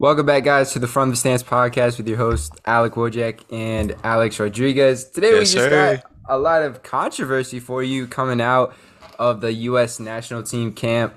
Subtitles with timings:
[0.00, 3.96] Welcome back, guys, to the From the Stands podcast with your host Alec Wojak and
[4.04, 5.10] Alex Rodriguez.
[5.10, 5.96] Today we Yes, just sir.
[5.96, 8.74] got a lot of controversy for you coming out
[9.18, 9.98] of the U.S.
[9.98, 11.14] national team camp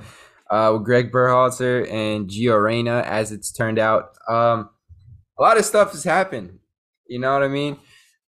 [0.49, 4.17] uh, with Greg Berhalter and Gio Reyna, as it's turned out.
[4.27, 4.69] Um,
[5.37, 6.57] a lot of stuff has happened.
[7.07, 7.77] You know what I mean?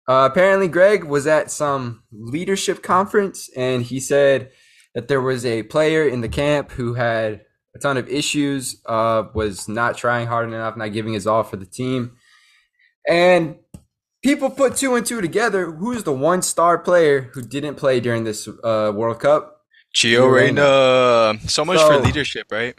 [0.05, 4.51] Uh, apparently, Greg was at some leadership conference, and he said
[4.95, 7.45] that there was a player in the camp who had
[7.75, 11.57] a ton of issues, uh, was not trying hard enough, not giving his all for
[11.57, 12.17] the team.
[13.07, 13.57] And
[14.21, 15.71] people put two and two together.
[15.71, 19.61] Who's the one star player who didn't play during this uh, World Cup?
[19.95, 21.39] Gio Reyna.
[21.47, 22.75] So much for leadership, right?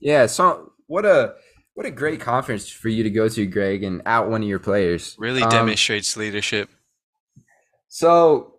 [0.00, 1.34] Yeah, so what a
[1.74, 4.58] what a great conference for you to go to, Greg, and out one of your
[4.58, 5.14] players.
[5.18, 6.68] Really Um, demonstrates leadership.
[7.88, 8.54] So,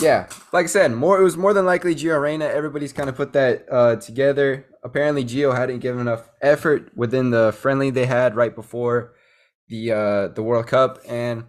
[0.00, 2.44] yeah, like I said, more it was more than likely Gio Reyna.
[2.44, 4.66] Everybody's kind of put that uh, together.
[4.82, 9.14] Apparently, Gio hadn't given enough effort within the friendly they had right before
[9.68, 11.44] the uh, the World Cup, and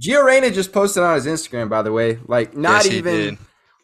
[0.00, 1.68] Gio Reyna just posted on his Instagram.
[1.68, 3.38] By the way, like not yes, even.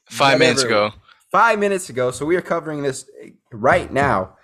[0.06, 0.92] Five minutes ago.
[1.30, 2.10] five minutes ago.
[2.10, 3.08] So we are covering this
[3.50, 4.36] right now.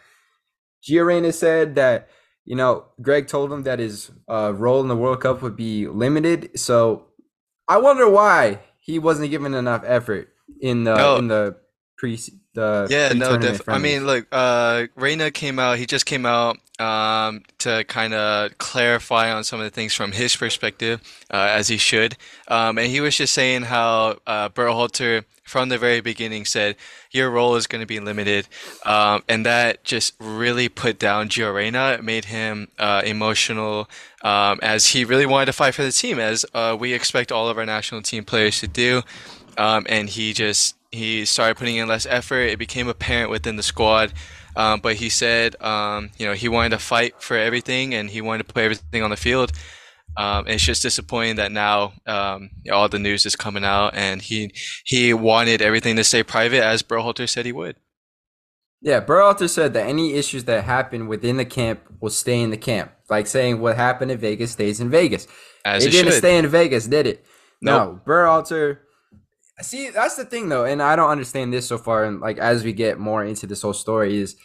[0.82, 2.08] Gio Reyna said that
[2.44, 5.86] you know Greg told him that his uh, role in the World Cup would be
[5.86, 6.58] limited.
[6.58, 7.08] So
[7.66, 11.16] I wonder why he wasn't given enough effort in the No.
[11.16, 11.56] in the
[11.98, 12.18] pre
[12.58, 16.58] the Yeah, no, def I mean, look, uh, Reyna came out, he just came out
[16.78, 21.00] um, to kind of clarify on some of the things from his perspective,
[21.30, 22.16] uh, as he should.
[22.48, 26.76] Um, and he was just saying how uh, Berhalter, from the very beginning, said,
[27.10, 28.48] Your role is going to be limited.
[28.84, 31.92] Um, and that just really put down Gio Reyna.
[31.92, 33.88] It made him uh, emotional,
[34.22, 37.48] um, as he really wanted to fight for the team, as uh, we expect all
[37.48, 39.02] of our national team players to do.
[39.56, 42.42] Um, and he just he started putting in less effort.
[42.42, 44.12] It became apparent within the squad.
[44.56, 48.20] Um, but he said, um, you know, he wanted to fight for everything and he
[48.20, 49.52] wanted to put everything on the field.
[50.16, 54.52] Um, it's just disappointing that now um, all the news is coming out, and he
[54.84, 57.76] he wanted everything to stay private, as Berhalter said he would.
[58.80, 62.56] yeah, Berhalter said that any issues that happen within the camp will stay in the
[62.56, 62.92] camp.
[63.10, 65.26] Like saying what happened in Vegas stays in Vegas.
[65.64, 66.18] As it it didn't should.
[66.18, 67.24] stay in Vegas, did it?
[67.60, 68.87] No, Nope.
[69.60, 72.04] See, that's the thing though, and I don't understand this so far.
[72.04, 74.36] And like as we get more into this whole story, is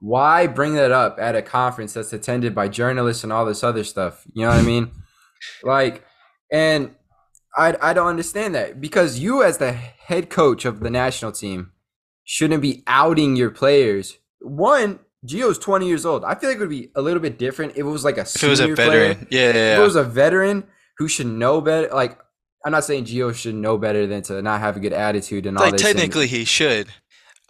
[0.00, 3.84] why bring that up at a conference that's attended by journalists and all this other
[3.84, 4.24] stuff?
[4.32, 4.90] You know what I mean?
[5.62, 6.04] Like,
[6.52, 6.94] and
[7.56, 11.72] I I don't understand that because you as the head coach of the national team
[12.24, 14.18] shouldn't be outing your players.
[14.40, 16.24] One, Gio's twenty years old.
[16.24, 18.22] I feel like it would be a little bit different if it was like a
[18.22, 19.78] If it was a senior player veteran, yeah, yeah, if yeah.
[19.78, 20.64] it was a veteran
[20.98, 22.18] who should know better, like
[22.64, 25.56] I'm not saying Gio should know better than to not have a good attitude and
[25.56, 25.84] all like this.
[25.84, 26.88] and- technically he should.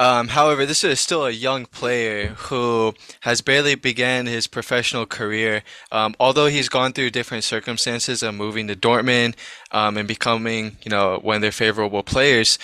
[0.00, 5.64] Um, however, this is still a young player who has barely began his professional career.
[5.90, 9.34] Um, although he's gone through different circumstances of moving to Dortmund
[9.72, 12.60] um, and becoming, you know, one of their favorable players,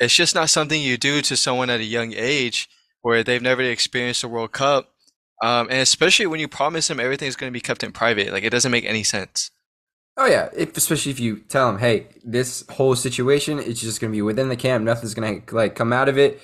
[0.00, 2.68] it's just not something you do to someone at a young age
[3.02, 4.88] where they've never experienced a World Cup.
[5.40, 8.42] Um, and especially when you promise them everything's going to be kept in private, like
[8.42, 9.52] it doesn't make any sense.
[10.16, 14.12] Oh yeah, if, especially if you tell them, hey, this whole situation, it's just gonna
[14.12, 14.84] be within the camp.
[14.84, 16.40] Nothing's gonna like come out of it.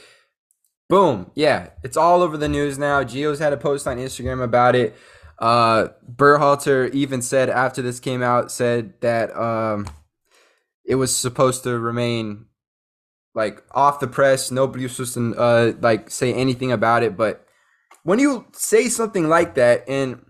[0.89, 3.03] Boom, yeah, it's all over the news now.
[3.03, 4.97] Gio's had a post on Instagram about it.
[5.39, 9.87] Uh, Berhalter even said after this came out, said that um,
[10.85, 12.47] it was supposed to remain
[13.35, 14.51] like off the press.
[14.51, 17.17] Nobody was supposed to uh, like say anything about it.
[17.17, 17.47] But
[18.03, 20.25] when you say something like that, and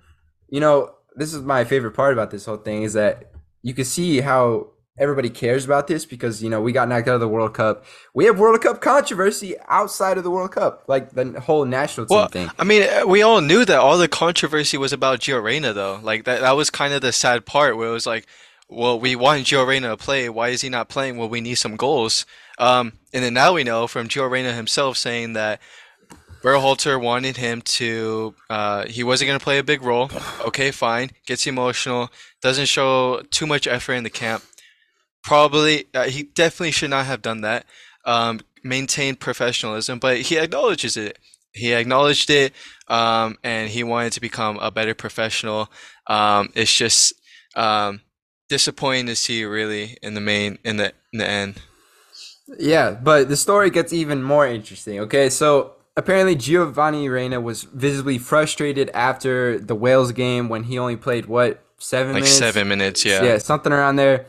[0.49, 3.85] you know, this is my favorite part about this whole thing is that you can
[3.85, 4.69] see how
[4.99, 7.85] everybody cares about this because you know we got knocked out of the World Cup.
[8.15, 12.17] We have World Cup controversy outside of the World Cup, like the whole national team
[12.17, 12.51] Well, thing.
[12.59, 16.01] I mean, uh, we all knew that all the controversy was about Gio Reyna, though.
[16.03, 18.27] Like that, that was kind of the sad part where it was like,
[18.69, 20.29] well, we want Gio Reyna to play.
[20.29, 21.17] Why is he not playing?
[21.17, 22.27] Well, we need some goals.
[22.59, 25.61] Um, and then now we know from Gio Reyna himself saying that
[26.43, 30.11] Berhalter wanted him to, uh, he wasn't going to play a big role.
[30.47, 31.11] Okay, fine.
[31.27, 32.11] Gets emotional.
[32.41, 34.45] Doesn't show too much effort in the camp.
[35.23, 37.67] Probably, uh, he definitely should not have done that.
[38.05, 41.19] Um, maintained professionalism, but he acknowledges it.
[41.53, 42.53] He acknowledged it,
[42.87, 45.71] um, and he wanted to become a better professional.
[46.07, 47.15] Um, it's just
[47.57, 48.01] um,
[48.49, 51.61] disappointing to see, really, in the main, in the in the end.
[52.59, 55.01] Yeah, but the story gets even more interesting.
[55.01, 60.97] Okay, so apparently Giovanni Reyna was visibly frustrated after the Wales game when he only
[60.97, 62.39] played what seven Like minutes.
[62.39, 63.23] seven minutes, yeah.
[63.25, 64.27] yeah, something around there.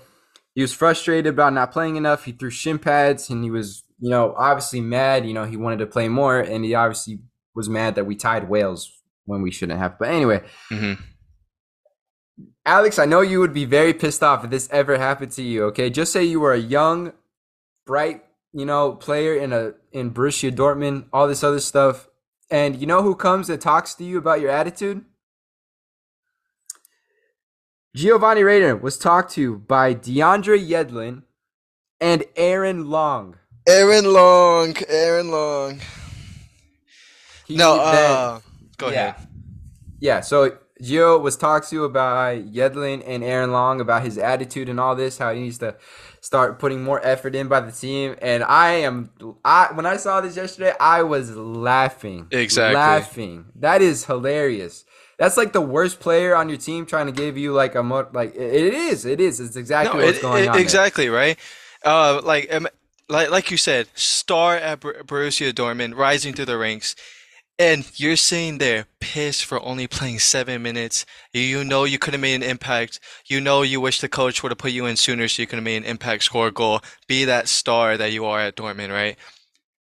[0.56, 2.26] He was frustrated about not playing enough.
[2.26, 5.26] He threw shin pads, and he was, you know, obviously mad.
[5.26, 7.20] You know, he wanted to play more, and he obviously
[7.56, 8.92] was mad that we tied Wales
[9.26, 9.98] when we shouldn't have.
[10.00, 10.94] But anyway, hmm
[12.66, 15.66] Alex, I know you would be very pissed off if this ever happened to you.
[15.66, 17.14] Okay, just say you were a young,
[17.86, 18.24] bright,
[18.54, 22.08] you know, player in a in Borussia Dortmund, all this other stuff,
[22.50, 25.06] and you know who comes and talks to you about your attitude?
[27.96, 31.24] Giovanni Reyna was talked to by DeAndre Yedlin
[32.00, 33.36] and Aaron Long.
[33.68, 35.80] Aaron Long, Aaron Long.
[37.46, 38.40] He No, then- uh,
[38.78, 39.10] go yeah.
[39.10, 39.28] ahead.
[40.00, 44.80] Yeah, so Gio was talked to by Yedlin and Aaron Long about his attitude and
[44.80, 45.76] all this, how he needs to
[46.30, 48.16] start putting more effort in by the team.
[48.22, 49.10] And I am,
[49.44, 52.76] I when I saw this yesterday, I was laughing, Exactly.
[52.76, 53.46] laughing.
[53.56, 54.86] That is hilarious.
[55.18, 58.08] That's like the worst player on your team trying to give you like a mo-
[58.14, 59.40] like it is, it is.
[59.40, 60.54] It's exactly No, what's it- going it- on.
[60.54, 60.62] there.
[60.62, 61.36] exactly right.
[61.84, 62.68] Uh, like um,
[63.10, 66.96] like like you said, star at Bor- Borussia Dortmund, rising through the ranks,
[67.60, 71.06] and you're sitting there pissed for only playing seven minutes.
[71.34, 73.00] You, know you could have made an impact.
[73.28, 75.58] You know you wish the coach would have put you in sooner so you could
[75.58, 78.92] have made an impact, score a goal, be that star that you are at Dortmund,
[78.92, 79.18] right?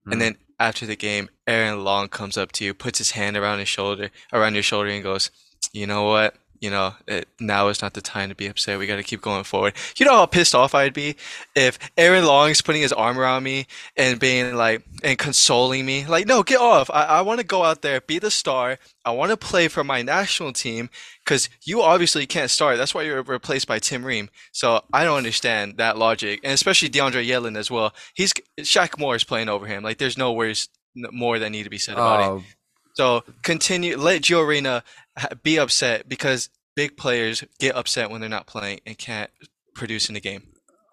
[0.07, 0.11] Mhm.
[0.13, 3.59] And then after the game, Aaron Long comes up to you, puts his hand around
[3.59, 5.29] his shoulder, around your shoulder, and goes,
[5.73, 6.35] "You know what?
[6.65, 8.79] You know, it, now is not the time to be upset.
[8.79, 11.15] We got to keep going forward." You know how pissed off I'd be
[11.55, 16.05] if Aaron Long's putting his arm around me and being like and consoling me.
[16.05, 16.89] Like, no, get off.
[16.91, 18.79] I, I want to go out there, be the star.
[19.05, 20.89] I want to play for my national team
[21.23, 22.77] because you obviously can't start.
[22.77, 24.29] That's why you're replaced by Tim Ream.
[24.51, 27.93] So I don't understand that logic, and especially DeAndre Yedlin as well.
[28.13, 29.83] He's Shaq Moore is playing over him.
[29.83, 32.25] Like, there's no words more that need to be said about it.
[32.25, 32.43] Oh,
[32.93, 34.83] So continue, let Gio Reyna
[35.43, 39.31] be upset because big players get upset when they're not playing and can't
[39.73, 40.43] produce in the game.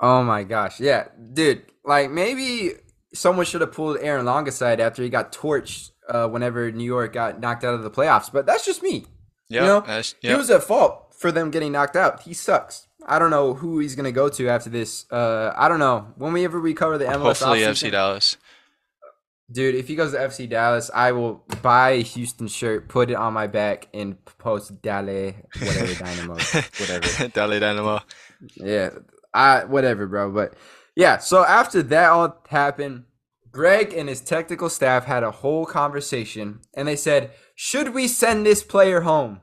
[0.01, 1.63] Oh my gosh, yeah, dude.
[1.85, 2.73] Like maybe
[3.15, 7.13] someone should have pulled Aaron Long aside after he got torched uh, whenever New York
[7.13, 8.33] got knocked out of the playoffs.
[8.33, 9.07] But that's just me.
[9.49, 12.23] Yeah, know, that's- He was at fault for them getting knocked out.
[12.23, 12.87] He sucks.
[13.07, 15.07] I don't know who he's gonna go to after this.
[15.11, 16.13] Uh, I don't know.
[16.17, 18.37] When we ever recover the MLS Hopefully offseason- FC Dallas.
[19.53, 19.75] Dude.
[19.75, 23.33] If he goes to FC Dallas, I will buy a Houston shirt, put it on
[23.33, 26.35] my back, and post Dale whatever Dynamo,
[26.79, 27.29] whatever.
[27.29, 28.01] Dale Dynamo.
[28.57, 28.91] Yeah,
[29.33, 30.31] I whatever, bro.
[30.31, 30.55] But
[30.97, 33.05] yeah, so after that all happened,
[33.51, 38.47] Greg and his technical staff had a whole conversation, and they said, "Should we send
[38.47, 39.41] this player home?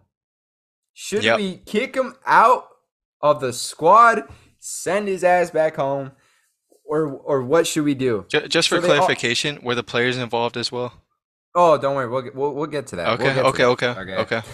[0.94, 1.38] Should Yep.
[1.38, 2.66] we kick him out
[3.22, 4.24] of the squad,
[4.60, 6.12] send his ass back home,
[6.90, 9.84] or or what should we do?" Ju- Just for So they all- clarification, were the
[9.84, 10.92] players involved as well?
[11.56, 13.06] Oh, don't worry, we'll get, we'll, we'll get to that.
[13.20, 13.98] We'll Okay, to okay, that.
[13.98, 14.42] okay, okay.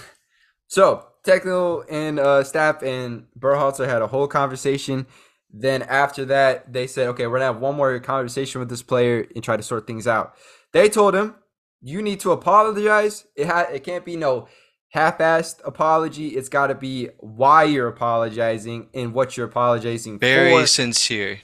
[0.68, 5.06] So technical and uh, staff and Berhalter had a whole conversation.
[5.52, 9.28] Then after that, they said, "Okay, we're gonna have one more conversation with this player
[9.36, 10.34] and try to sort things out."
[10.74, 11.36] They told him,
[11.82, 13.26] "You need to apologize.
[13.36, 14.48] It ha- it can't be no
[14.90, 16.30] half-assed apology.
[16.30, 20.66] It's got to be why you're apologizing and what you're apologizing Very for.
[20.68, 21.40] sincere.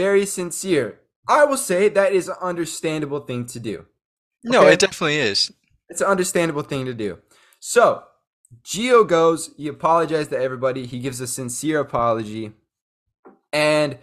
[0.00, 1.00] Very sincere.
[1.28, 3.84] I will say that is an understandable thing to do.
[4.42, 5.52] No, it definitely is.
[5.90, 7.18] It's an understandable thing to do.
[7.58, 8.04] So,
[8.62, 10.86] Gio goes, he apologized to everybody.
[10.86, 12.52] He gives a sincere apology.
[13.52, 13.98] And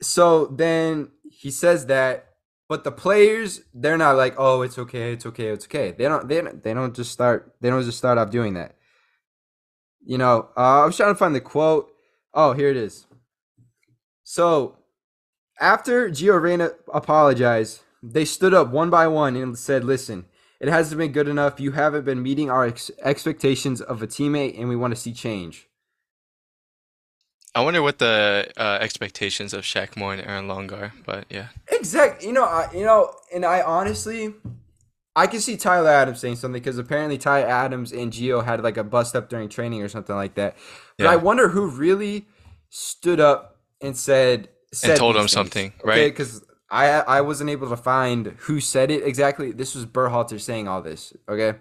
[0.00, 2.34] so then he says that,
[2.68, 6.28] but the players, they're not like, "Oh, it's okay, it's okay, it's okay." They don't
[6.28, 8.76] they don't, they don't just start they don't just start off doing that.
[10.04, 11.90] You know, uh, I was trying to find the quote.
[12.34, 13.06] Oh, here it is.
[14.28, 14.78] So,
[15.60, 20.24] after Gio Reyna apologized, they stood up one by one and said, "Listen,
[20.58, 21.60] it hasn't been good enough.
[21.60, 25.12] You haven't been meeting our ex- expectations of a teammate, and we want to see
[25.12, 25.68] change."
[27.54, 31.48] I wonder what the uh, expectations of Shaq Moore and Aaron Long are, but yeah.
[31.70, 32.26] Exactly.
[32.26, 34.34] You know, I, you know, and I honestly,
[35.14, 38.76] I can see Tyler Adams saying something because apparently Ty Adams and Gio had like
[38.76, 40.56] a bust up during training or something like that.
[40.98, 41.12] But Yeah.
[41.12, 42.26] I wonder who really
[42.70, 46.10] stood up and said said told him things, something, right?
[46.12, 49.52] Because I I wasn't able to find who said it exactly.
[49.52, 51.12] This was Berhalter saying all this.
[51.28, 51.58] Okay,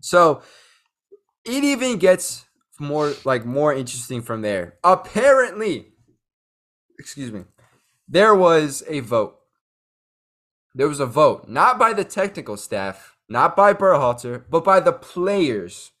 [0.00, 0.42] so
[1.44, 2.46] it even gets
[2.80, 4.74] more like more interesting from there.
[4.82, 5.92] Apparently,
[6.98, 7.44] excuse me,
[8.08, 9.38] there was a vote.
[10.74, 14.92] There was a vote, not by the technical staff, not by Berhalter, but by the
[14.92, 15.92] players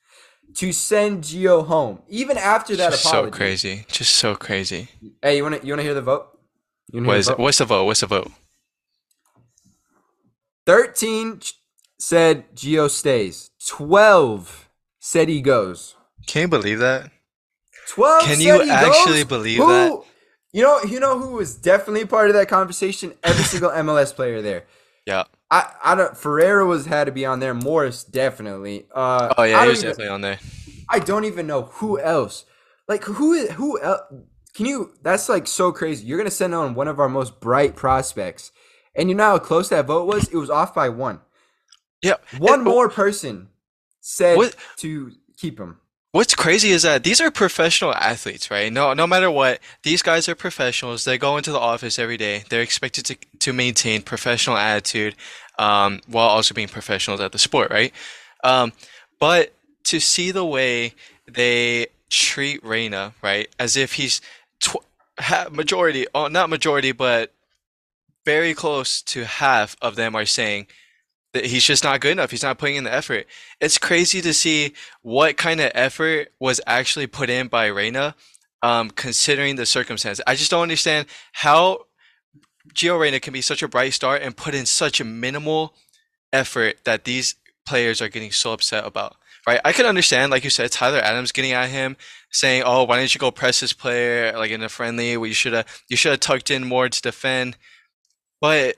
[0.56, 3.32] to send Gio home, even after that Just apology.
[3.32, 3.84] so crazy.
[3.90, 4.88] Just so crazy.
[5.22, 6.26] Hey, you want to you want to hear the vote?
[6.92, 7.42] You wanna What hear is the vote?
[7.42, 7.84] What's the vote?
[7.86, 8.30] What's the vote?
[10.66, 11.40] Thirteen
[11.98, 13.50] said Gio stays.
[13.66, 14.68] Twelve
[15.00, 15.94] said he goes.
[16.26, 17.10] Can you believe that?
[17.88, 18.22] Twelve.
[18.22, 19.24] Can said you he actually goes?
[19.24, 20.00] believe Who- that?
[20.52, 23.12] You know, you know who was definitely part of that conversation.
[23.24, 24.64] Every single MLS player there.
[25.04, 25.24] Yeah.
[25.54, 26.16] I, I don't.
[26.16, 27.54] Ferreira was had to be on there.
[27.54, 28.86] Morris definitely.
[28.94, 30.38] Uh, Oh yeah, he was even- definitely on there.
[30.88, 32.44] I don't even know who else.
[32.88, 34.02] Like who who else?
[34.54, 34.92] Can you?
[35.02, 36.04] That's like so crazy.
[36.06, 38.52] You're gonna send on one of our most bright prospects,
[38.94, 40.28] and you know how close that vote was.
[40.28, 41.20] It was off by one.
[42.02, 42.16] Yeah.
[42.38, 43.48] One and- more person
[44.00, 45.78] said What- to keep him.
[46.12, 48.72] What's crazy is that these are professional athletes, right?
[48.72, 51.04] No, no matter what, these guys are professionals.
[51.04, 52.44] They go into the office every day.
[52.50, 55.16] They're expected to to maintain professional attitude,
[55.58, 57.92] um, while also being professionals at the sport, right?
[58.42, 58.72] Um,
[59.20, 60.94] but to see the way
[61.26, 64.20] they treat Reyna, right, as if he's
[64.60, 64.76] tw
[65.18, 67.32] ha majority, oh, not majority, but
[68.24, 70.66] very close to half of them are saying
[71.34, 72.30] that he's just not good enough.
[72.30, 73.26] He's not putting in the effort.
[73.60, 78.14] It's crazy to see what kind of effort was actually put in by Reyna,
[78.62, 80.20] um, considering the circumstance.
[80.26, 81.86] I just don't understand how
[82.72, 85.74] Gio Reyna can be such a bright star and put in such a minimal
[86.32, 87.34] effort that these
[87.66, 89.16] players are getting so upset about.
[89.46, 89.60] Right?
[89.64, 91.98] I can understand, like you said, Tyler Adams getting at him,
[92.30, 95.16] saying, "Oh, why didn't you go press this player like in a friendly?
[95.18, 97.58] Well, you should have you should have tucked in more to defend."
[98.40, 98.76] But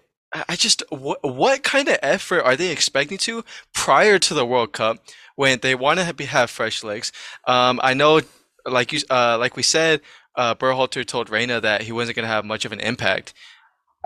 [0.49, 4.73] I just what what kind of effort are they expecting to prior to the World
[4.73, 4.99] Cup
[5.37, 7.13] when they want to have fresh legs?
[7.47, 8.21] Um, I know,
[8.65, 10.01] like you uh, like we said,
[10.35, 13.35] uh, Berhalter told Reyna that he wasn't going to have much of an impact,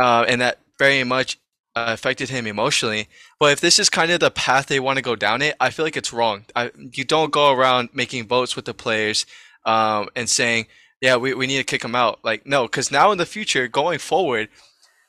[0.00, 1.38] uh, and that very much
[1.76, 3.08] uh, affected him emotionally.
[3.38, 5.70] But if this is kind of the path they want to go down it, I
[5.70, 6.44] feel like it's wrong.
[6.56, 9.26] I, you don't go around making votes with the players
[9.64, 10.66] um, and saying,
[11.00, 13.68] "Yeah, we, we need to kick him out." Like no, because now in the future,
[13.68, 14.48] going forward,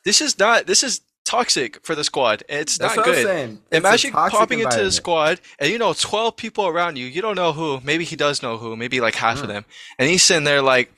[0.05, 2.43] this is not this is toxic for the squad.
[2.49, 3.25] It's That's not good.
[3.25, 7.05] It's Imagine popping into the squad and you know 12 people around you.
[7.05, 7.79] You don't know who.
[7.83, 8.75] Maybe he does know who.
[8.75, 9.53] Maybe like half of Mm.
[9.53, 9.65] them.
[9.97, 10.91] And he's sitting there like,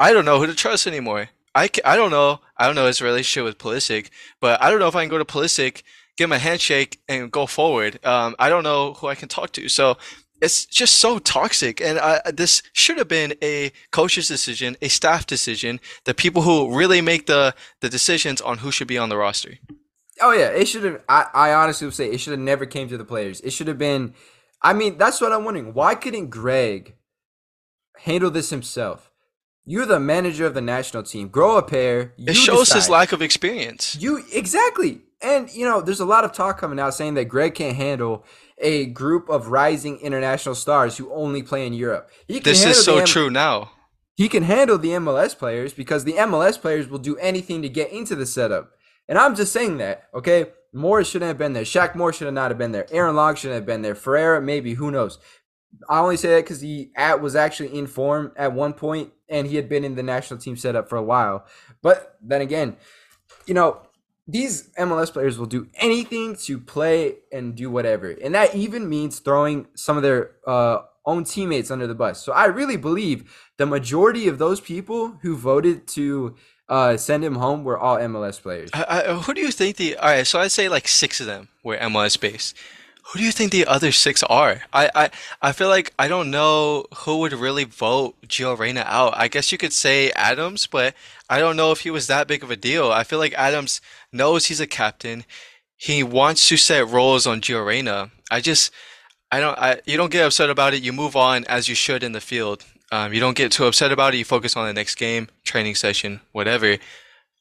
[0.00, 1.28] I don't know who to trust anymore.
[1.54, 2.40] I, I don't know.
[2.56, 5.18] I don't know his relationship with Pulisic, but I don't know if I can go
[5.18, 5.82] to Pulisic,
[6.16, 8.04] give him a handshake, and go forward.
[8.04, 9.68] Um, I don't know who I can talk to.
[9.68, 9.96] So
[10.40, 11.80] it's just so toxic.
[11.80, 16.76] And I, this should have been a coach's decision, a staff decision, the people who
[16.76, 19.54] really make the the decisions on who should be on the roster.
[20.20, 21.02] Oh yeah, it should have.
[21.08, 23.40] I, I honestly would say it should have never came to the players.
[23.40, 24.14] It should have been.
[24.60, 25.74] I mean, that's what I'm wondering.
[25.74, 26.94] Why couldn't Greg
[27.98, 29.07] handle this himself?
[29.70, 31.28] You're the manager of the national team.
[31.28, 32.14] Grow a pair.
[32.16, 33.96] You It shows his lack of experience.
[34.00, 35.02] You exactly.
[35.20, 38.24] And you know, there's a lot of talk coming out saying that Greg can't handle
[38.58, 42.10] a group of rising international stars who only play in Europe.
[42.26, 43.70] He can This handle is so M- true now.
[44.16, 47.92] he can handle the MLS players because the MLS players will do anything to get
[47.92, 48.70] into the setup.
[49.06, 50.46] And I'm just saying that, okay?
[50.72, 51.62] Morris shouldn't have been there.
[51.64, 52.86] Shaq Moore should have not have been there.
[52.90, 53.94] Aaron Long shouldn't have been there.
[53.94, 55.18] Ferreira, maybe, who knows?
[55.88, 59.46] I only say that because he at, was actually in form at one point and
[59.46, 61.46] he had been in the national team setup for a while.
[61.82, 62.76] But then again,
[63.46, 63.82] you know,
[64.26, 68.10] these MLS players will do anything to play and do whatever.
[68.10, 72.22] And that even means throwing some of their uh, own teammates under the bus.
[72.22, 76.36] So I really believe the majority of those people who voted to
[76.68, 78.68] uh, send him home were all MLS players.
[78.74, 79.96] I, I, who do you think the?
[79.96, 82.54] All right, so I'd say like six of them were MLS based.
[83.08, 84.62] Who do you think the other six are?
[84.70, 85.10] I, I,
[85.40, 89.14] I feel like I don't know who would really vote Gio Reyna out.
[89.16, 90.94] I guess you could say Adams, but
[91.30, 92.92] I don't know if he was that big of a deal.
[92.92, 93.80] I feel like Adams
[94.12, 95.24] knows he's a captain.
[95.74, 98.10] He wants to set roles on Gio Reyna.
[98.30, 98.72] I just,
[99.32, 100.82] I don't, I, you don't get upset about it.
[100.82, 102.66] You move on as you should in the field.
[102.92, 104.18] Um, you don't get too upset about it.
[104.18, 106.76] You focus on the next game, training session, whatever.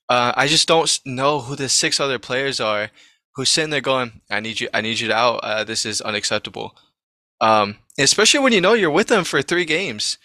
[0.07, 2.89] Uh, I just don't know who the six other players are
[3.37, 5.39] who's sitting there going, "I need you, I need you out.
[5.43, 6.75] Uh, this is unacceptable."
[7.39, 10.17] Um, especially when you know you're with them for three games,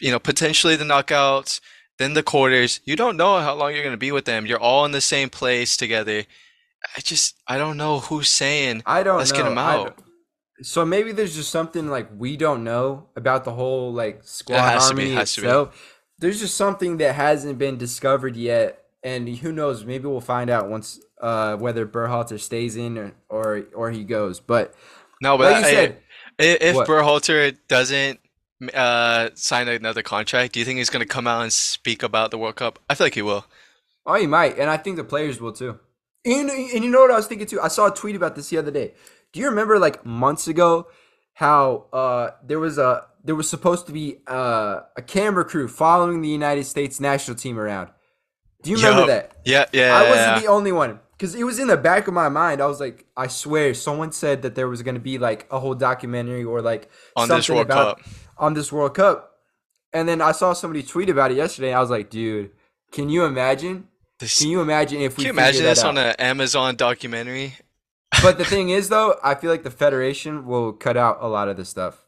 [0.00, 1.60] you know, potentially the knockouts,
[1.98, 2.80] then the quarters.
[2.84, 4.44] You don't know how long you're going to be with them.
[4.44, 6.24] You're all in the same place together.
[6.96, 9.38] I just, I don't know who's saying, I don't "Let's know.
[9.44, 9.98] get I out."
[10.62, 14.88] so maybe there's just something like we don't know about the whole like squad has
[14.88, 15.46] to be, harmony has to be.
[15.46, 15.94] itself.
[16.18, 19.84] There's just something that hasn't been discovered yet, and who knows?
[19.84, 20.88] Maybe we'll find out once
[21.28, 24.40] uh, whether Berhalter stays in or, or or he goes.
[24.40, 24.74] But
[25.20, 25.90] No, but like you I- said,
[26.40, 26.86] I- if What?
[26.88, 28.20] Berhalter doesn't
[28.74, 32.30] uh, sign another contract, do you think he's going to come out and speak about
[32.32, 32.78] the World Cup?
[32.90, 33.44] I feel like he will.
[34.06, 35.78] Oh, he might, and I think the players will too.
[36.24, 37.60] And, and you know what I was thinking too?
[37.60, 38.94] I saw a tweet about this the other day.
[39.32, 40.88] Do you remember like months ago
[41.34, 46.22] how uh, there was a there was supposed to be uh, a camera crew following
[46.22, 47.90] the United States national team around?
[48.62, 49.32] Do you remember that?
[49.44, 50.40] Yeah, yeah, I wasn't yeah.
[50.40, 52.60] the only one because it was in the back of my mind.
[52.60, 55.58] I was like, I swear, someone said that there was going to be like a
[55.60, 58.06] whole documentary or like On this something World about Cup.
[58.36, 59.32] on this World Cup.
[59.92, 61.68] And then I saw somebody tweet about it yesterday.
[61.68, 62.50] And I was like, dude,
[62.92, 63.88] can you imagine?
[64.18, 65.90] This- Can you imagine if we Can you imagine this out?
[65.90, 67.54] on an Amazon documentary?
[68.22, 71.48] But the thing is, though, I feel like the federation will cut out a lot
[71.48, 72.04] of this stuff,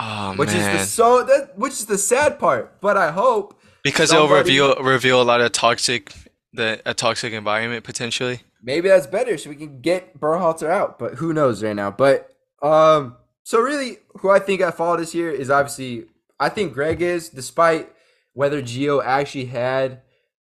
[0.00, 0.74] Oh which man.
[0.76, 2.80] is the so that which is the sad part.
[2.80, 6.12] But I hope Because it'll reveal reveal a lot of toxic
[6.52, 8.40] the a toxic environment potentially.
[8.62, 10.98] maybe that's better, so we can get Berhalter out.
[10.98, 11.90] But who knows right now?
[11.90, 12.30] But
[12.62, 16.06] um, so really, who I think at fault this year is obviously
[16.40, 17.92] I think Greg is, despite
[18.32, 20.00] whether Gio actually had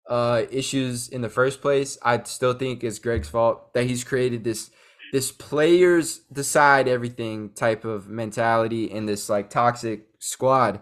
[0.07, 1.97] uh issues in the first place.
[2.03, 4.69] I still think it's Greg's fault that he's created this
[5.11, 10.81] this players decide everything type of mentality in this like toxic squad.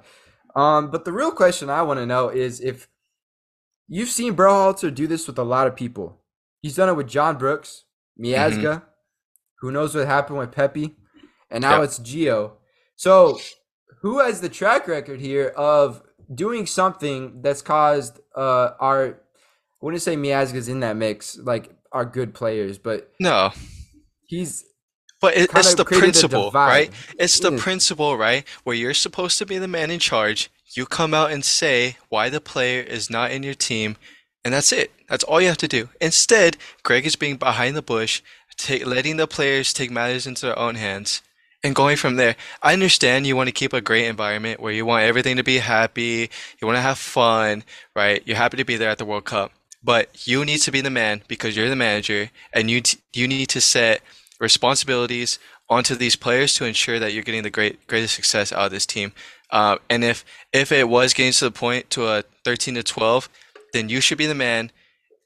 [0.56, 2.88] Um, but the real question I want to know is if
[3.88, 6.22] you've seen Berhalter do this with a lot of people.
[6.62, 7.84] He's done it with John Brooks,
[8.20, 8.84] Miazga,
[9.60, 10.96] who knows what happened with Pepi,
[11.50, 11.84] and now Yep.
[11.84, 12.52] it's Gio.
[12.96, 13.40] So,
[14.02, 16.02] who has the track record here of
[16.34, 19.06] doing something that's caused uh, our?
[19.08, 23.52] I wouldn't say Miazga's in that mix, like our good players, but No.
[24.26, 24.64] he's
[25.24, 26.92] But it, it's the principle, right?
[27.18, 27.58] It's the Yeah.
[27.64, 28.44] principle, right?
[28.66, 30.50] Where you're supposed to be the man in charge.
[30.76, 33.96] You come out and say why the player is not in your team,
[34.44, 34.92] and that's it.
[35.08, 35.88] That's all you have to do.
[36.02, 38.22] Instead, Greg is being behind the bush,
[38.58, 41.22] ta- letting the players take matters into their own hands,
[41.64, 42.36] and going from there.
[42.62, 45.60] I understand you want to keep a great environment where you want everything to be
[45.60, 47.64] happy, you want to have fun,
[47.96, 48.22] right?
[48.26, 50.90] You're happy to be there at the World Cup, but you need to be the
[50.90, 54.02] man because you're the manager, and you t- you need to set
[54.40, 58.72] responsibilities onto these players to ensure that you're getting the great greatest success out of
[58.72, 59.14] this team.
[59.52, 63.30] Uh, and if if it was getting to the point to a 13 to 12,
[63.74, 64.72] then you should be the man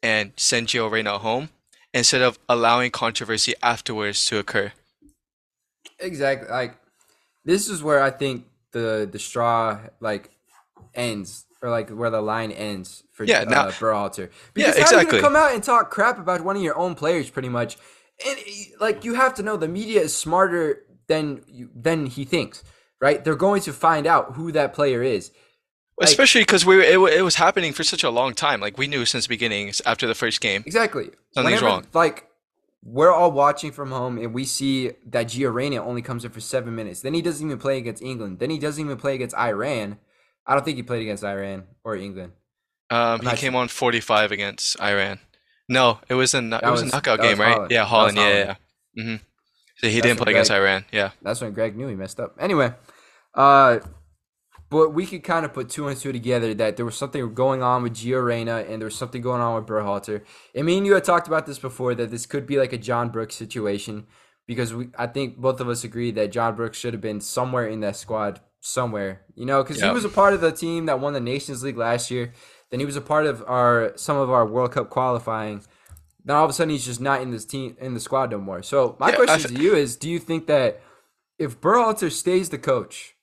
[0.04, 1.50] and send Gio Reyna home
[1.94, 4.72] instead of allowing controversy afterwards to occur.
[6.00, 6.78] exactly like
[7.46, 10.30] this is where I think the the straw like
[10.94, 14.30] ends or like where the line ends for Yeah, uh, now- Berhalter.
[14.30, 15.06] Yeah, Because how are you exactly.
[15.22, 17.78] gonna come out and talk crap about one of your own players, pretty much?
[18.26, 18.38] And
[18.80, 22.64] like you have to know, the media is smarter than you, than he thinks.
[23.00, 23.24] Right?
[23.24, 25.32] They're going to find out who that player is.
[26.00, 28.60] Like- Especially because we it, it was happening for such a long time.
[28.60, 30.64] Like we knew since the beginning after the first game.
[30.66, 31.10] Exactly.
[31.34, 31.86] Something's wrong.
[31.94, 32.28] Like
[32.84, 36.40] we're all watching from home, and we see that Gio Reyna only comes in for
[36.40, 37.02] seven minutes.
[37.02, 38.40] Then he doesn't even play against England.
[38.40, 39.98] Then he doesn't even play against Iran.
[40.46, 42.32] I don't think he played against Iran or England.
[42.90, 45.20] Um, he came on 45 against Iran.
[45.70, 47.54] No, it was a it That was a knockout game, right?
[47.54, 47.72] Holland.
[47.72, 48.18] Yeah, was Holland.
[48.18, 48.58] Yeah, Holland.
[48.96, 49.04] yeah.
[49.04, 49.04] yeah.
[49.04, 49.16] hmm
[49.78, 50.86] So he That's didn't play against Iran.
[50.92, 51.12] Yeah.
[51.22, 52.36] That's when Greg knew he messed up.
[52.40, 52.74] Anyway,
[53.34, 53.80] uh,
[54.70, 57.64] but we could kind of put two and two together that there was something going
[57.64, 60.24] on with Gio Reyna and there was something going on with Berhalter.
[60.54, 62.78] And me and you had talked about this before that this could be like a
[62.78, 64.08] John Brooks situation
[64.46, 67.68] because we I think both of us agreed that John Brooks should have been somewhere
[67.68, 69.22] in that squad somewhere.
[69.36, 71.78] You know, because he was a part of the team that won the Nations League
[71.78, 72.34] last year.
[72.72, 75.64] Then he was a part of our some of our World Cup qualifying.
[76.24, 78.40] Then all of a sudden he's just not in this team in the squad no
[78.40, 78.62] more.
[78.62, 80.82] So my Yeah, question to you is: Do you think that
[81.40, 83.16] if Berhalter stays the coach,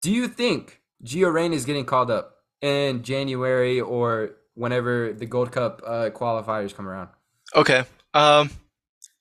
[0.00, 5.52] do you think Gio Reyna is getting called up in January or whenever the Gold
[5.52, 7.10] Cup uh, qualifiers come around?
[7.54, 7.84] Okay.
[8.14, 8.50] Um,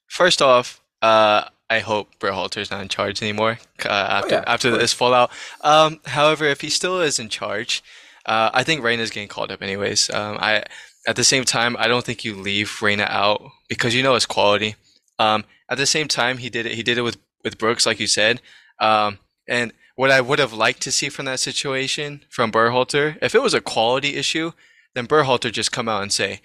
[0.07, 4.71] first off, uh, I hope Berhalter's not in charge anymore uh, after Oh, yeah, after
[4.71, 5.31] this fallout.
[5.61, 7.83] Um, however, if he still is in charge,
[8.25, 10.09] uh, I think Reyna's getting called up anyways.
[10.09, 10.63] Um, I
[11.07, 14.25] at the same time, I don't think you leave Reyna out because you know his
[14.25, 14.75] quality.
[15.17, 16.73] Um, at the same time, he did it.
[16.73, 18.41] He did it with with Brooks, like you said.
[18.79, 23.35] Um, and what I would have liked to see from that situation from Berhalter, if
[23.35, 24.51] it was a quality issue,
[24.95, 26.41] then Berhalter just come out and say,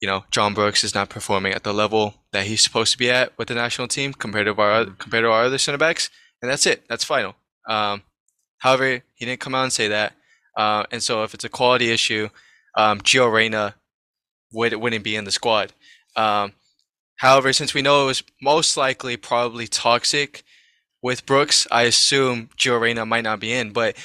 [0.00, 3.10] you know, John Brooks is not performing at the level that he's supposed to be
[3.10, 6.50] at with the national team compared to our compared to our other center backs, and
[6.50, 6.84] that's it.
[6.88, 7.34] That's final.
[7.68, 8.02] Um,
[8.58, 10.14] however, he didn't come out and say that,
[10.60, 12.28] uh, and so if it's a quality issue,
[12.76, 13.76] um, Gio Reyna
[14.52, 15.72] would wouldn't be in the squad.
[16.16, 16.52] Um,
[17.16, 20.42] however, since we know it was most likely probably toxic
[21.02, 23.96] with Brooks, I assume Gio Reyna might not be in, but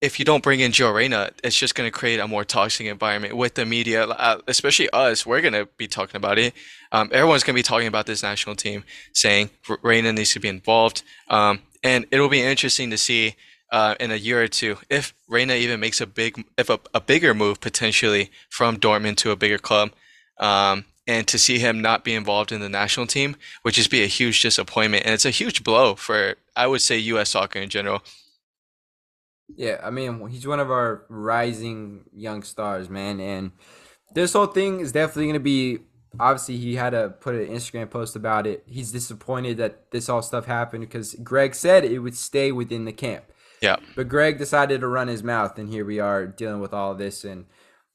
[0.00, 2.86] if you don't bring in Gio Reyna, it's just going to create a more toxic
[2.86, 5.26] environment with the media, uh, especially us.
[5.26, 6.54] We're going to be talking about it.
[6.92, 9.50] Um, everyone's going to be talking about this national team, saying
[9.82, 11.02] Reyna needs to be involved.
[11.28, 13.34] Um, and it'll be interesting to see
[13.74, 17.00] uh, in a year or two if Reyna even makes a big, if a, a
[17.00, 19.90] bigger move potentially from Dortmund to a bigger club.
[20.38, 24.02] Um, and to see him not be involved in the national team would just be
[24.02, 25.04] a huge disappointment.
[25.04, 27.30] And it's a huge blow for, I would say, U.S.
[27.30, 28.02] soccer in general.
[29.54, 33.20] Yeah, I mean, he's one of our rising young stars, man.
[33.20, 33.52] And
[34.14, 35.80] this whole thing is definitely going to be.
[36.18, 38.62] Obviously, he had to put an Instagram post about it.
[38.66, 42.92] He's disappointed that this all stuff happened because Greg said it would stay within the
[42.92, 43.24] camp.
[43.64, 43.76] Yeah.
[43.96, 46.98] But Greg decided to run his mouth, and here we are dealing with all of
[46.98, 47.24] this.
[47.24, 47.46] And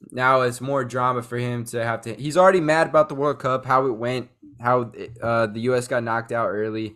[0.10, 2.15] now it's more drama for him to have to.
[2.15, 4.29] He's already mad about the World Cup, how it went,
[4.60, 5.88] how uh, the U.S.
[5.88, 6.95] got knocked out early,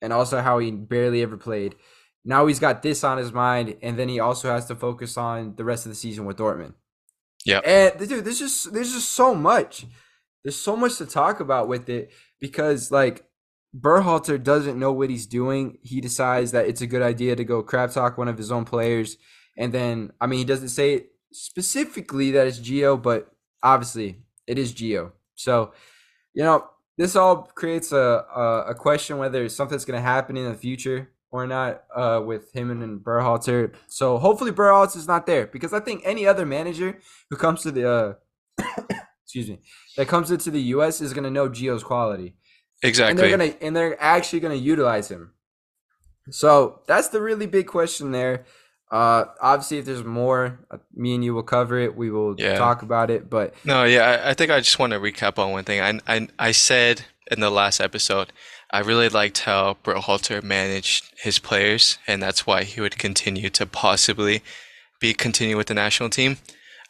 [0.00, 1.74] and also how he barely ever played.
[2.24, 5.56] Now he's got this on his mind, and then he also has to focus on
[5.56, 6.74] the rest of the season with Dortmund.
[7.44, 9.84] Yeah, and dude, there's just there's just so much.
[10.44, 13.24] There's so much to talk about with it because like
[13.78, 15.78] Berhalter doesn't know what he's doing.
[15.82, 18.64] He decides that it's a good idea to go crap talk one of his own
[18.64, 19.16] players,
[19.56, 23.32] and then I mean he doesn't say it specifically that it's Gio, but
[23.62, 25.12] obviously it is Gio.
[25.36, 25.72] So
[26.34, 30.50] you know this all creates a a, a question whether something's going to happen in
[30.50, 33.72] the future or not uh, with him and, and Berhalter.
[33.88, 37.70] So hopefully Berhalter is not there because I think any other manager who comes to
[37.70, 38.14] the uh,
[39.24, 39.60] excuse me
[39.96, 41.00] that comes into the U.S.
[41.00, 42.36] is going to know Gio's quality.
[42.82, 43.10] Exactly.
[43.10, 45.32] And they're gonna and they're actually gonna utilize him.
[46.30, 48.44] So that's the really big question there.
[48.90, 51.96] Uh, obviously, if there's more, uh, me and you will cover it.
[51.96, 52.58] We will Yeah.
[52.58, 53.30] talk about it.
[53.30, 55.80] But No, yeah, I, I think I just want to recap on one thing.
[55.80, 58.32] I, I I said in the last episode,
[58.70, 63.64] I really liked how Berhalter managed his players, and that's why he would continue to
[63.66, 64.42] possibly
[65.00, 66.36] be continue with the national team.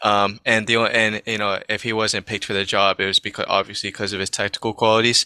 [0.03, 3.21] Um, and the and you know if he wasn't picked for the job, it was
[3.21, 5.25] because obviously because of his technical qualities.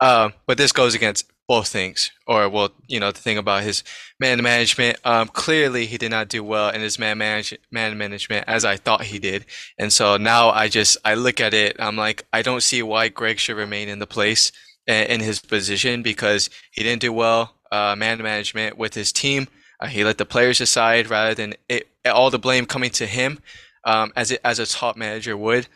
[0.00, 3.82] Um, but this goes against both things, or well, you know, the thing about his
[4.18, 4.98] man management.
[5.04, 8.76] Um, clearly, he did not do well in his man manage man management as I
[8.76, 9.46] thought he did,
[9.78, 11.76] and so now I just I look at it.
[11.78, 14.52] I'm like, I don't see why Greg should remain in the place
[14.86, 19.48] in his position because he didn't do well uh, man management with his team.
[19.80, 23.38] Uh, he let the players decide rather than it, all the blame coming to him,
[23.84, 25.66] um, as it, as a top manager would,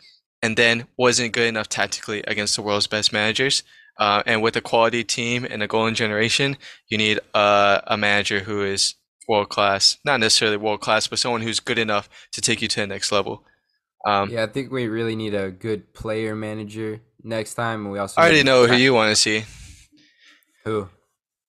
[0.41, 3.63] and then wasn't good enough tactically against the world's best managers.
[3.97, 6.57] Uh, and with a quality team and a golden generation,
[6.89, 8.95] you need uh, a manager who is
[9.27, 9.97] world class.
[10.03, 13.11] Not necessarily world class, but someone who's good enough to take you to the next
[13.11, 13.43] level.
[14.05, 17.89] Um, yeah, I think we really need a good player manager next time.
[17.89, 19.43] We also I already know who you want to see.
[20.63, 20.89] who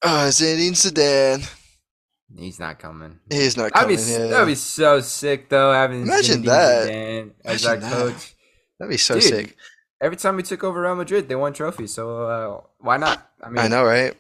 [0.03, 1.53] Uh, Zinedine Zidane.
[2.39, 3.19] he's not coming.
[3.31, 3.99] He's not That'd be coming.
[3.99, 4.27] s- yeah.
[4.29, 5.73] that'd be so sick though.
[5.73, 6.89] Having Imagine Zinedine that.
[6.89, 7.97] Zidane as our Imagine that.
[8.13, 8.35] coach.
[8.79, 9.57] That'd be so Dude, sick.
[10.01, 11.95] Every time we took over Real Madrid, they won trophies.
[11.95, 13.31] So uh, why not?
[13.43, 14.15] I mean, I know, right?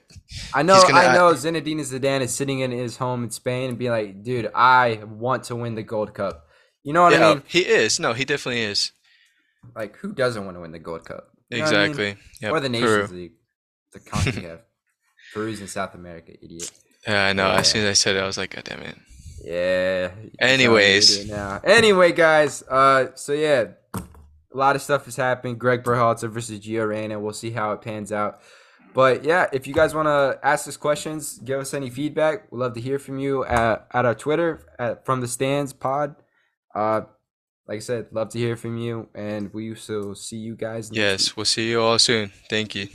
[0.55, 1.35] I know, gonna I know.
[1.35, 5.45] Zinedine Zidane is sitting in his home in Spain and be like, "Dude, I want
[5.45, 6.47] to win the Gold Cup."
[6.83, 7.43] You know what yeah, I mean?
[7.47, 8.01] he is.
[8.01, 8.93] No, he definitely is.
[9.75, 11.29] Like, who doesn't want to win the Gold Cup?
[11.51, 11.91] You what I mean?
[11.91, 12.17] Exactly.
[12.41, 12.53] Yep.
[12.53, 12.81] Or the Peru.
[12.81, 13.33] Nations League,
[13.93, 14.61] the Concacaf.
[15.35, 16.71] Peru's in South America, idiot.
[17.07, 17.49] Yeah, I know.
[17.49, 17.59] Yeah.
[17.59, 18.97] As soon as I said it, I was like, God damn it.
[19.45, 20.11] Yeah.
[20.39, 21.27] Anyways.
[21.29, 22.63] you're an idiot Now, anyway, guys.
[22.63, 23.67] Uh, so yeah,
[24.57, 25.59] a lot of stuff is happening.
[25.59, 27.21] Greg Berhalter versus Gio Reyna.
[27.21, 28.41] We'll see how it pans out.
[28.95, 32.51] But yeah, if you guys want to ask us questions, give us any feedback.
[32.51, 36.17] We'd love to hear from you at, at our Twitter at From the Stands Pod.
[36.75, 37.03] Uh,
[37.69, 40.91] like I said, love to hear from you, and we will see you guys.
[40.91, 40.99] next week.
[40.99, 42.33] Yes, we'll see you all soon.
[42.49, 42.89] Thank you.